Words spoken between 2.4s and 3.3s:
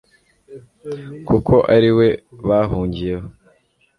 bahungiyeho